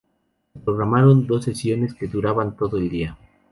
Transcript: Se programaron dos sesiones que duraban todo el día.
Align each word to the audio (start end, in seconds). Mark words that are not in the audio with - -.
Se 0.51 0.59
programaron 0.59 1.27
dos 1.27 1.43
sesiones 1.45 1.93
que 1.93 2.07
duraban 2.07 2.57
todo 2.57 2.77
el 2.79 2.89
día. 2.89 3.19